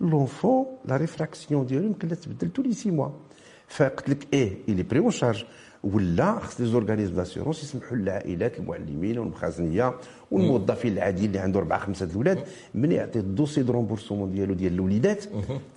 [0.00, 3.10] l'enfant la réfraction ديالو يمكن تبدل tous les six mois
[3.68, 5.44] فقلت لك إيه il est pris en charge
[5.94, 9.94] ولا خص les organismes d'assurance يسمحوا للعائلات المعلمين والمخازنية
[10.30, 12.38] والموظفين العاديين اللي عنده أربعة خمسة الاولاد
[12.74, 15.24] من يعطي ال dossier de remboursement ديالو ديال الوليدات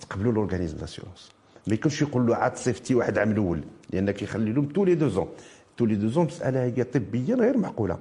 [0.00, 1.30] تقبلوا l'organisme d'assurance.
[1.66, 5.08] ما يكونش يقول له عاد صيفتي واحد عام الأول لأن كيخلي لهم tous les deux
[5.08, 5.28] ans
[5.76, 7.98] tous les deux ans مسألة هي طبيا غير معقولة.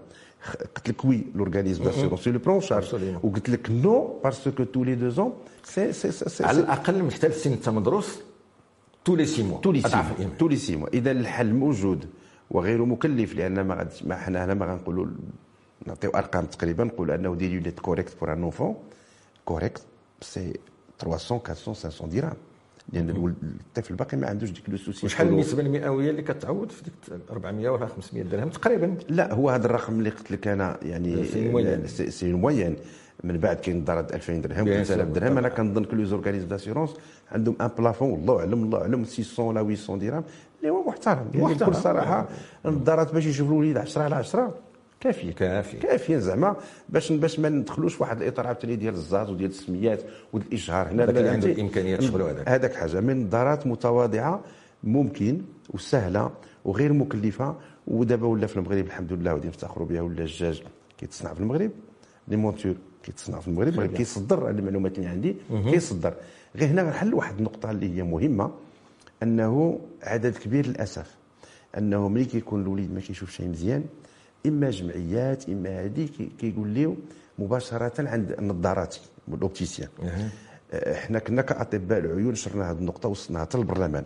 [0.76, 4.84] قلت لك oui l'organisme d'assurance le prend en charge وقلت لك non parce que tous
[4.84, 8.20] les deux ans c'est c'est c'est على الأقل محتاج السن انت مدروس
[9.06, 12.06] tous les mois tous les mois tous les mois اذا الحل موجود
[12.52, 15.06] وغير مكلف لأن ما ما حنا هنا ما غنقولوا
[15.88, 18.76] نعطيو ارقام تقريبا نقول انه des lunettes correctes pour un enfant
[19.46, 19.82] correct
[20.22, 20.54] c'est
[21.00, 22.34] 300 400 500 درهم
[22.94, 26.94] لأن الطفل باقي ما عندوش ديك le souci وشحال النسبة المئوية اللي كتعوض في ديك
[27.32, 31.26] 400 ولا 500 درهم تقريبا لا هو هذا الرقم اللي قلت لك أنا يعني
[32.10, 32.76] c'est moyen
[33.24, 35.38] من بعد كاين ضرب 2000 درهم 3000 درهم.
[35.38, 36.90] أنا كنظن que les organismes d'assurance
[37.32, 40.24] عندهم un plafond والله أعلم الله أعلم 600 ولا 800 درهم
[40.60, 42.28] اللي هو محترم يعني بكل صراحة.
[42.66, 44.54] النظارات باش يشوف الوليد 10 على 10
[45.00, 45.32] كافية.
[45.32, 45.80] كافية.
[45.80, 46.56] كافية زعما.
[46.90, 50.02] باش باش ما ندخلوش في واحد الإطار عاوتاني ديال الزاز وديال السميات
[50.34, 51.04] والإشهار هنا.
[51.04, 53.00] اللي عنده الامكانيات تشغلوا هذاك هذاك حاجة.
[53.00, 54.42] من نظارات متواضعة
[54.84, 56.32] ممكن وسهلة
[56.66, 57.56] وغير مكلفة
[57.88, 60.64] ودابا ولا في المغرب الحمد لله ودي نفتخروا بها ولا الدجاج
[60.98, 61.72] كيتصنع في المغرب
[62.28, 62.76] لي مونتور.
[63.04, 65.36] كيتصنع في المغرب المغرب كيصدر المعلومات اللي عندي
[65.72, 66.14] كيصدر.
[66.56, 68.52] غير هنا غنحل واحد النقطة اللي هي مهمة
[69.24, 71.16] أنه عدد كبير للأسف.
[71.78, 73.84] أنه ملي كيكون الوليد ما كيشوفش شيء مزيان
[74.46, 76.10] إما جمعيات إما هذه
[76.40, 76.96] كيقول لي
[77.40, 78.96] مباشرة عند النظارات
[79.34, 79.90] الأوبتيسيان.
[80.74, 84.04] إحنا كنا كأطباء العيون شرنا هذه النقطة وصلناها حتى للبرلمان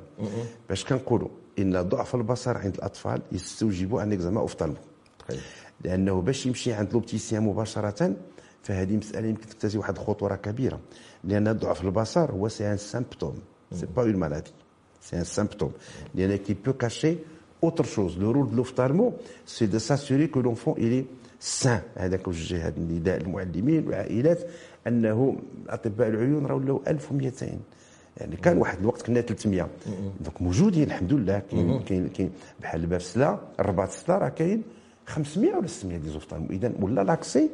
[0.70, 1.30] باش كنقولوا
[1.60, 4.76] إن ضعف البصر عند الأطفال يستوجب un examen ophtalmo
[5.84, 8.14] لأنه باش يمشي عند l'opticien مباشرة
[8.66, 10.80] فهذه مساله يمكن تكتسي واحد الخطورة كبيرة.
[11.24, 13.36] لأن ضعف البصر هو c'est un symptôme
[13.72, 14.52] c'est pas une maladie
[15.02, 15.72] c'est un symptôme
[16.16, 17.16] لأن qui peut cacher
[17.66, 18.18] chose.
[18.20, 19.06] Le rôle de l'ophtalmo,
[19.46, 21.06] c'est de s'assurer que l'enfant il est
[21.40, 21.82] sain.
[21.96, 24.40] هذاك وجه هذا النداء للمعلمين والعائلات
[24.88, 25.36] أنه
[25.70, 27.60] أطباء العيون راهو ولاو 1200
[28.18, 29.70] يعني كان واحد الوقت كنا 300
[30.20, 31.40] donc موجودين الحمد لله.
[31.52, 34.64] كاين كاين كاين بحال الباب سلا الرباط سلا راه كاين
[35.08, 37.50] 500 ولا 600 des ophtalmos اذا ولا l'accès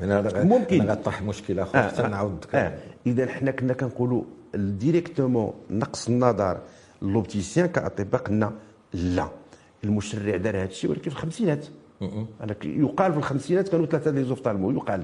[0.00, 0.80] ممكن.
[0.80, 2.08] أنا طرح مشكلة أخرى آه آه.
[2.08, 2.74] نعاود آه.
[3.06, 4.22] إذا حنا كنا كنقولوا
[4.54, 6.58] directement نقص النظر
[7.02, 8.52] l'opticien كاطباء قلنا
[8.94, 9.28] لا.
[9.84, 11.66] المشرع دار هذا الشيء ولكن في الخمسينات.
[12.40, 15.02] أنا يقال في الخمسينات كانوا ثلاثة des ophtalmos يقال.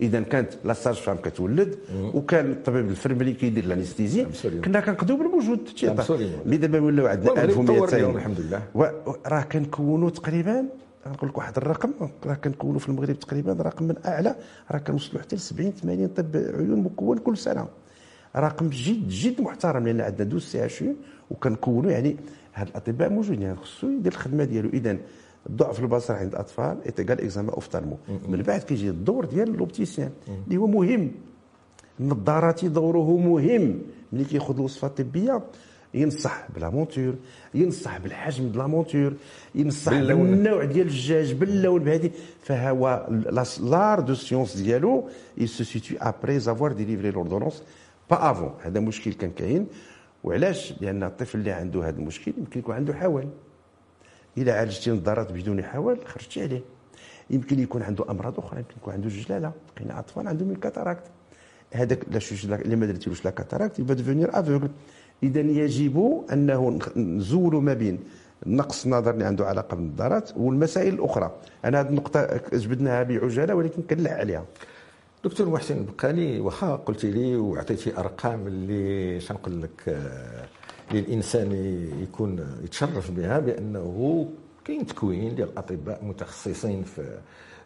[0.00, 1.78] إذا كانت la sage-femme كتولد
[2.14, 4.26] وكان الطبيب الفرملي كيدير l'anesthésie
[4.64, 5.68] كنا كنقضيو بالموجود
[6.46, 8.62] mais دابا ولاو عندنا 1200 الحمد لله.
[9.26, 10.64] راه كنكونوا تقريبا
[11.06, 11.90] نقول لك واحد الرقم
[12.26, 14.36] راه كنكونوا في المغرب تقريبا رقم من أعلى
[14.70, 17.66] راه كنوصلوا حتى ل 70 80 طبيب عيون مكون كل سنة.
[18.36, 20.84] رقم جد جد محترم لأن عندنا douze CHU
[21.30, 22.16] وكنكونوا يعني
[22.54, 23.42] هاد الأطباء موجودين.
[23.42, 24.68] يعني خصو يدير الخدمة ديالو.
[24.68, 24.98] اذا
[25.50, 27.96] ضعف البصر عند الأطفال est égal examen ophtalmo
[28.28, 30.10] من بعد كيجي الدور ديال l'opticien
[30.46, 31.10] اللي هو مهم.
[32.00, 33.78] النظارات دوره مهم.
[34.12, 35.42] ملي كياخذ الوصفة الطبية
[35.94, 37.14] ينصح ب la monture
[37.54, 39.12] ينصح بالحجم د la monture
[39.54, 42.10] ينصح بالنوع ديال الزجاج باللون بهذه.
[42.42, 43.06] فهو
[43.60, 47.62] l'art de science ديالو il se situe après avoir délivré l'ordonnance
[48.10, 49.66] pas avant هذا مشكل كان كاين
[50.24, 53.28] وعلاش لأن الطفل اللي عنده هذا المشكل يمكن يكون عنده حول
[54.36, 56.62] اذا عالجتي نظارات بدون حول خرجتي عليه.
[57.30, 61.02] يمكن يكون عنده أمراض أخرى يمكن يكون عنده جلالة كاين أطفال عندهم ال cataracte.
[61.72, 62.06] هذاك
[62.44, 64.70] اللي ما درتيلوش la cataracte يبقى devenir aveugle
[65.24, 67.98] اذا يجب أنه نزولوا ما بين
[68.46, 71.32] نقص النظر اللي عنده علاقة بالنظارات والمسائل الأخرى.
[71.64, 74.44] أنا هذه النقطة جبدناها بعجاله ولكن كنلح عليها.
[75.24, 80.44] دكتور محسن بقالي واخا قلت لي وعطيتي أرقام اللي شنقول لك آه،
[80.92, 81.52] للإنسان
[82.02, 84.28] يكون يتشرف بها بأنه
[84.64, 87.18] كاين تكوين ديال الاطباء متخصصين في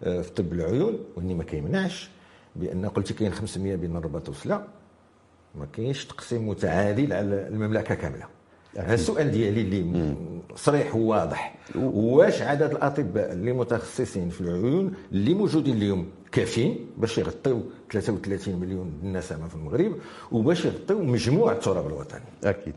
[0.03, 2.11] آه، في طب العيون واني ما كيمنعش
[2.57, 4.63] بأن قلتي كاين 500 بين الرباط وسلا
[5.59, 8.25] ما كاينش تقسيم متعادل على المملكة كاملة.
[8.77, 10.15] هذا السؤال ديالي اللي
[10.57, 11.55] صريح وواضح.
[11.77, 18.93] واش عدد الأطباء اللي متخصصين في العيون اللي موجودين اليوم كافيين باش يغطيو 33 مليون
[19.03, 19.97] النسمه في المغرب
[20.33, 22.75] وباش يغطيو مجموع التراب الوطني؟ أكيد.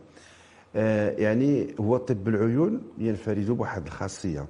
[0.76, 4.46] آه يعني هو طب العيون ينفرد بواحد الخاصية.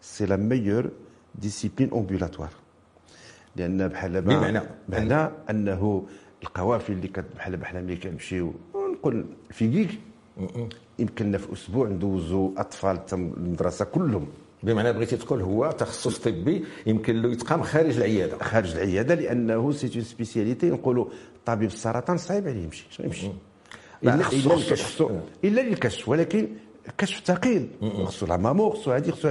[0.00, 0.90] c'est la meilleure
[1.34, 2.50] discipline ambulatoire
[3.56, 6.06] لأن بحال بمعنى؟ بمعنى أنه
[6.42, 9.98] القوافل اللي كت بحال بحال ملي كنمشيو نقول في كيك.
[10.98, 14.26] يمكننا في أسبوع ندوزوا أطفال المدرسة كلهم.
[14.62, 18.38] بمعنى بغيتي تقول هو تخصص طبي يمكن له يتقام خارج العيادة.
[18.38, 21.06] خارج العيادة لأنه c'est une spécialité نقولوا
[21.46, 23.30] طبيب السرطان صعيب عليه يمشي يمشي.
[24.02, 25.10] الا الكشف.
[25.44, 26.48] إلا الكشف ولكن
[26.98, 27.68] كشف ثقيل.
[28.04, 29.28] خصو la mammo خصو هذه خصو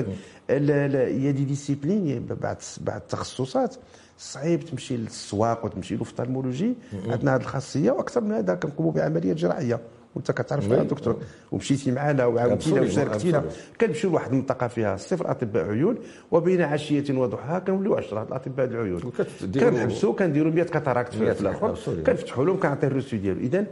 [0.49, 3.75] هي des disciplines بعد بعد التخصصات.
[4.19, 6.73] صعيب تمشي للسواق وتمشي l'ophtalmologie
[7.07, 9.79] عندنا هذه الخاصية وأكثر من هذا كنقوموا بعمليات جراحية.
[10.15, 13.43] وأنت كتعرف يا دكتور ومشيتي معنا وعاونتينا وشاركتينا
[13.81, 15.97] كنمشيو لواحد المنطقة فيها صفر أطباء عيون
[16.31, 19.11] وبين عشية وضحاها كنوليو 10 الاطباء العيون.
[19.53, 21.75] كنحبسوا كنديروا 100 كاتاراكت في الآخر.
[22.05, 23.39] كنفتحوا لهم كنعطي الروسو ديالو.
[23.39, 23.65] اذا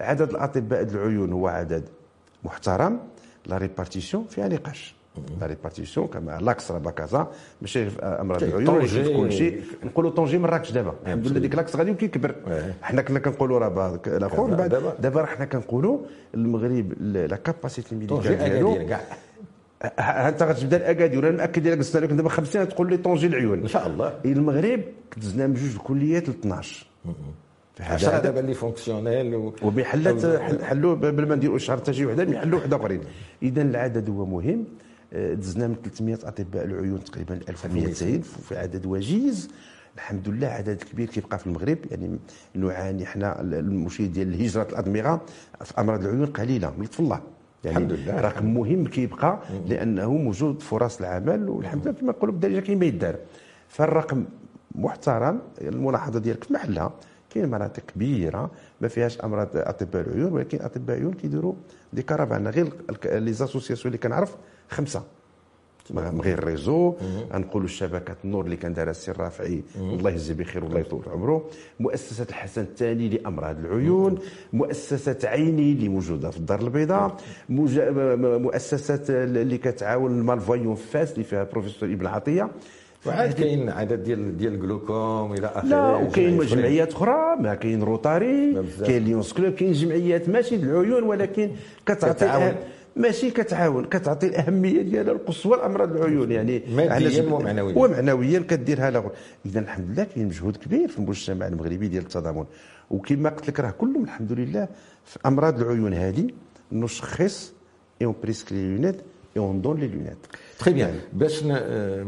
[0.00, 1.84] عدد الأطباء العيون هو عدد
[2.44, 3.00] محترم.
[3.46, 4.94] لا ريبارتيسيون فيها نقاش.
[5.40, 7.28] لا ريبارتيسيون كما لاكس راه كازا
[7.62, 11.90] ماشي امراض العيون في كل شيء نقولوا طونجي مراكش دابا الحمد لله ديك لاكس غادي
[11.90, 12.34] وكيكبر
[12.82, 15.98] حنا كنا كنقولوا راه الآخر بعد دابا حنا كنقولوا
[16.34, 18.76] المغرب لا كاباسيتي ميديكال ديالو
[19.98, 23.68] انت غتبدا الاكادير وأنا مأكد لك قلت لك دابا 50 تقول لي طونجي العيون ان
[23.68, 24.80] شاء الله المغرب
[25.16, 26.86] دزنا من جوج الكليات ل 12
[27.80, 29.54] عشرة دابا اللي فونكسيونيل و...
[29.62, 30.26] وبحلات
[30.62, 33.00] حلوا بل ما نديروا اشهار حتى شي وحده يحلوا وحده اخرين
[33.42, 34.64] اذا العدد هو مهم
[35.12, 39.48] دزنا من 300 أطباء العيون تقريبا 1200 في عدد وجيز.
[39.96, 42.18] الحمد لله عدد كبير كيبقى في المغرب يعني
[42.54, 45.20] نعاني إحنا المشكل ديال الهجرة الأدمغة
[45.64, 47.20] في أمراض العيون قليلة من لطف الله.
[47.64, 48.20] يعني الحمد لله.
[48.20, 53.16] رقم مهم كيبقى لأنه موجود فرص العمل والحمد لله كما نقولوا بالدارجه كاين ما يدار.
[53.68, 54.24] فالرقم
[54.74, 56.92] محترم الملاحظة ديالك في محلها
[57.30, 61.54] كاين مناطق كبيرة ما فيهاش أمراض أطباء العيون ولكن أطباء العيون كيديروا
[61.92, 62.72] des caravanes غير
[63.04, 64.36] les associations اللي كنعرف
[64.70, 65.02] خمسة.
[65.90, 66.94] من غير réseau.
[67.32, 69.62] غنقولوا شبكه النور اللي كان دارها السي الرافعي.
[69.76, 71.44] الله يجزيه بخير والله يطول عمره.
[71.80, 74.18] مؤسسة الحسن الثاني لامراض العيون.
[74.52, 77.16] مؤسسة عيني اللي موجودة في الدار البيضاء.
[77.48, 82.50] مؤسسة اللي كتعاون ال malvoyants فاس اللي فيها البروفيسور ابن عطية.
[83.06, 87.36] وعاد كاين عدد ديال ديال ال glaucome إلى آخره لا وكاين جمعيات أخرى.
[87.40, 91.50] ما كاين Rotary كاين Lions Club كاين جمعيات ماشي العيون ولكن
[91.86, 92.54] كتعطي
[93.00, 97.78] ماشي كتعاون كتعطي الأهمية ديالها القصوى لامراض العيون يعني ماديا ومعنويا.
[97.78, 99.06] ومعنويا كديرها لغ...
[99.46, 102.44] اذا الحمد لله كاين مجهود كبير في المجتمع المغربي ديال التضامن.
[102.90, 104.68] وكما قلت لك راه كلهم الحمد لله
[105.04, 106.26] في أمراض العيون هذه
[106.72, 107.52] نشخص
[108.02, 108.96] et on prescrit les lunettes
[109.36, 110.18] et on donne les lunettes
[110.58, 111.42] très bien باش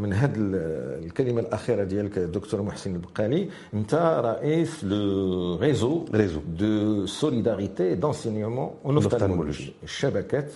[0.02, 7.94] من هذه الكلمة الأخيرة ديالك دكتور محسن البقالي أنت رئيس le réseau réseau de solidarité
[7.94, 10.52] d'enseignement en ophtalmologie الشبكات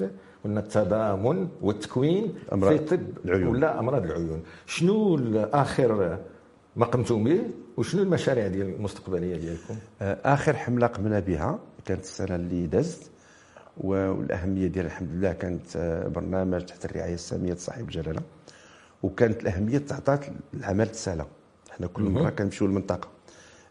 [0.46, 3.00] قلنا التضامن والتكوين في طب.
[3.24, 3.46] العيون.
[3.56, 4.42] ولا أمراض العيون.
[4.66, 5.18] شنو
[5.52, 6.18] اخر
[6.76, 7.40] ما قمتم به
[7.76, 9.76] وشنو المشاريع ديال المستقبلية ديالكم؟
[10.24, 13.10] آخر حملة قمنا بها كانت السنة اللي دازت
[13.76, 18.20] والأهمية ديالها الحمد لله كانت آه، برنامج تحت الرعاية السامية صاحب الجلالة
[19.02, 21.26] وكانت الأهمية تعطات العمل السهلة.
[21.70, 23.08] حنا كل مرة كنمشيو للمنطقة.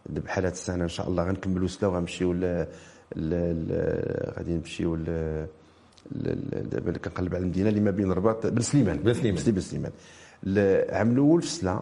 [0.10, 2.32] بحال هذه السنة إن شاء الله غنكملوا سلا وغنمشيو
[4.38, 4.98] غادي نمشيو
[6.12, 8.98] دابا كنقلب على المدينة اللي ما بين الرباط بن سليمان.
[8.98, 9.44] بن سليمان.
[9.46, 9.92] بن سليمان.
[10.44, 11.82] العام الأول في سلا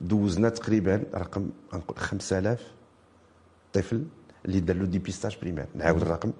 [0.00, 2.62] دوزنا تقريبا رقم غنقول 5000
[3.72, 4.04] طفل
[4.46, 5.66] اللي دار له dépistage primaire.
[5.74, 6.32] نعاود الرقم.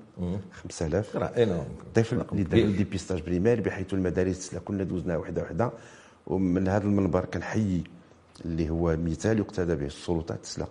[0.53, 5.71] 5000 راه طفل اللي دار له dépistage primaire بحيث المدارس كنا دوزنا وحدة وحدة.
[6.27, 7.85] ومن هذا المنبر كنحيي
[8.45, 10.67] اللي هو مثال يقتدى به السلطات د سلا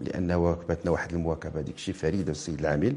[0.00, 1.60] لأنه واكبتنا واحد المواكبة.
[1.60, 2.96] ديك الشيء فريده السيد العامل.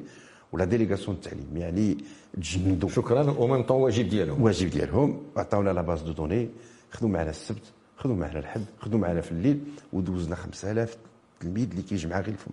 [0.52, 1.98] و la délégation التعليم يعني
[2.34, 3.32] تجندوا شكرا.
[3.32, 4.42] و même temps واجب ديالهم.
[4.42, 5.24] واجب ديالهم.
[5.38, 6.50] عطاونا la base de données.
[6.92, 7.64] خذوا معنا السبت
[7.98, 9.60] خذوا معنا الحد خذوا معنا في الليل
[9.94, 10.98] ودوزنا 5000
[11.40, 12.52] تلميذ اللي كيجمع غير الفم.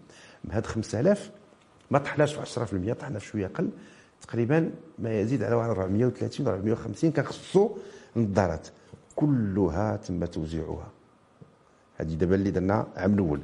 [0.50, 1.30] هاد 5000
[1.90, 3.70] ما طحناش في 10% طحنا في شوية أقل.
[4.22, 7.68] تقريبا ما يزيد على 430 450 كنخصصوا
[8.16, 8.68] النظارات
[9.16, 10.88] كلها تم توزيعها.
[11.96, 13.40] هذه دابا اللي درنا عام الأول.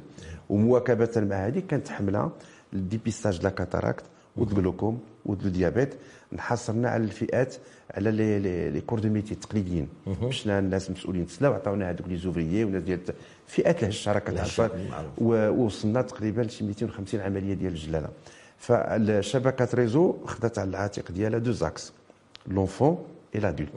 [0.49, 2.31] ومواكبة مع هذه كانت حملة
[2.73, 4.03] لل dépistage la cataracte.
[4.37, 5.93] وال glaucome وال diabète
[6.33, 7.55] نحصرنا على الفئات
[7.91, 9.87] على les les corps de métier التقليديين
[10.21, 11.27] مشنا الناس مسؤولين.
[11.27, 12.99] تسلا وعطاونا هذوك les ouvriers والناس ديال
[13.47, 14.71] فئات الشراكة كتعرف
[15.17, 18.09] ووصلنا تقريبا لشي 250 عملية ديال الجلالة.
[18.57, 21.93] فالشبكه réseau خدات على العاتق ديالها deux axes.
[22.47, 23.03] l'enfant
[23.35, 23.71] et l'adulte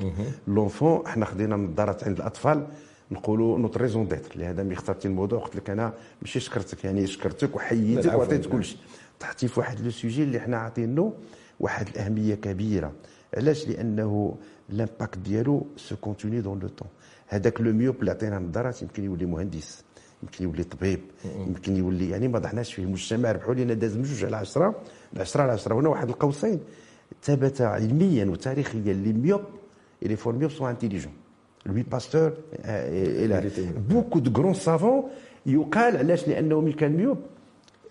[0.48, 2.67] l'enfant حنا خدينا النظارات عند الأطفال.
[3.11, 5.38] نقولوا notre raison d'être لهذا ملي اخترتي الموضوع.
[5.38, 8.67] قلت لك أنا ماشي شكرتك يعني شكرتك وحييتك وعطيت كل
[9.20, 11.12] طحتي في واحد le sujet اللي حنا عاطينه
[11.61, 12.92] واحد الأهمية كبيرة.
[13.37, 14.37] علاش؟ لأنه
[14.68, 16.88] l'impact ديالو se continue dans le temps
[17.29, 19.85] هذاك le myope اللي عطينا نظارات يمكن يولي مهندس
[20.22, 22.83] يمكن يولي طبيب يمكن يولي يعني ما ضيعناش فيه.
[22.83, 24.74] المجتمع ربحوا لنا داز من جوج على 10
[25.16, 26.61] 10 على 10 هنا واحد القوسين.
[27.22, 29.40] ثبت علميا وتاريخيا les myopes
[30.03, 31.12] les forts myopes sont intelligents
[31.66, 32.33] Louis Pasteur
[33.88, 35.09] beaucoup de grands savants
[35.46, 37.18] يقال علاش؟ لأنه ملي كان myope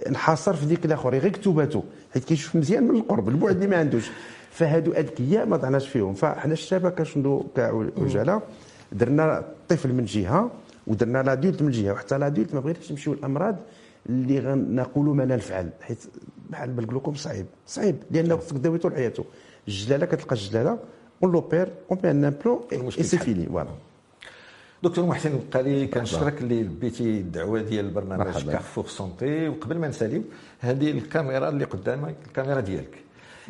[0.07, 4.09] انحصر في ذيك الآخر غير كتباته حيت كيشوف مزيان من القرب البعد اللي ما عندوش.
[4.51, 6.13] فهادو أذكياء ما طعناش فيهم.
[6.13, 8.41] فحنا الشباب كنشدوا كاع وجاله
[8.91, 10.51] درنا الطفل من جهة
[10.87, 13.55] ودرنا l'adulte من جهة وحتى l'adulte ما بغيناش نمشيو الامراض
[14.09, 15.97] اللي غنقولوا ما نفعل حيت
[16.49, 19.25] بحال بال glaucome صعيب صعيب لأنه خصك تداوي طول حياته
[19.67, 20.79] الجلالة كتلقى الجلالة
[21.23, 23.69] on l'opère on met un implant et c'est fini voilà
[24.83, 30.23] دكتور محسن القادي كنشكرك اللي لبيتي الدعوة ديال البرنامج كارفور سونتي وقبل ما نساليو
[30.59, 32.95] هذه الكاميرا اللي قدامك الكاميرا ديالك.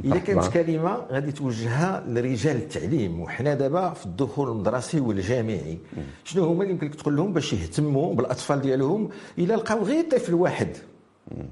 [0.03, 5.77] اذا كانت كلمة غادي توجهها لرجال التعليم وحنا دابا في الدخول المدرسي والجامعي.
[6.23, 10.33] شنو هما اللي يمكن لك تقول لهم باش يهتموا بالأطفال ديالهم إلا لقاو غير طفل
[10.33, 10.77] واحد؟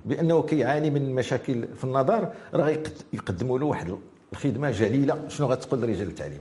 [0.05, 2.77] بأنه كيعاني من مشاكل في النظر راه
[3.13, 3.95] يقدموا له واحد
[4.33, 5.27] الخدمة جليلة.
[5.27, 6.39] شنو غتقول لرجال التعليم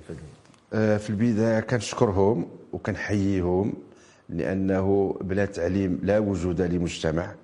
[0.72, 2.60] آه، في البداية كنشكرهم.
[2.73, 3.73] وكنحييهم
[4.29, 7.35] لأنه بلا تعليم لا وجود لمجتمع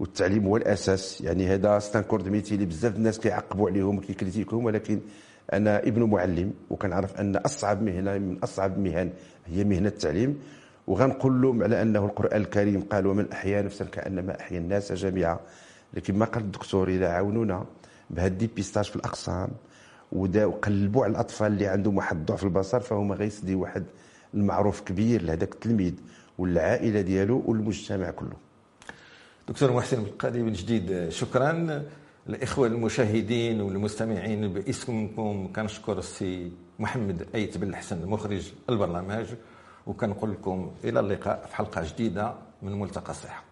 [0.00, 1.20] والتعليم هو الأساس.
[1.20, 5.00] يعني هذا c'est un corps de métier اللي بزاف الناس كيعقبوا عليهم وكيكريتيكوهم ولكن
[5.52, 9.10] أنا ابن معلم وكنعرف أن أصعب مهنة من أصعب المهن
[9.46, 10.38] هي مهنة التعليم.
[10.86, 15.38] وغنقول لهم على أنه القرآن الكريم قال ومن احيا نفسا كأنما أحيا الناس جميعا.
[15.94, 17.64] لكن ما قال الدكتور إذا عاونونا
[18.10, 19.48] بهذا ال dépistage في الأقسام
[20.12, 23.84] وقلبوا على الأطفال اللي عندهم واحد الضعف البصر فهما غيسدي واحد
[24.36, 25.94] المعروف كبير لهذاك التلميذ
[26.38, 28.36] والعائلة ديالو والمجتمع كله.
[29.48, 31.82] دكتور محسن القادي من جديد شكرا
[32.28, 34.52] الاخوه المشاهدين والمستمعين.
[34.52, 39.26] باسمكم كنشكر السي محمد أيت بن الحسن مخرج البرنامج
[39.86, 43.45] وكنقول لكم إلى اللقاء في حلقة جديدة من ملتقى الصحة.